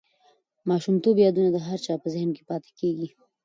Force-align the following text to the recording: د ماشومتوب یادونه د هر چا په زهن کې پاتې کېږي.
د 0.57 0.61
ماشومتوب 0.69 1.15
یادونه 1.25 1.49
د 1.53 1.57
هر 1.67 1.79
چا 1.85 1.93
په 2.03 2.07
زهن 2.13 2.29
کې 2.35 2.43
پاتې 2.49 2.71
کېږي. 2.79 3.07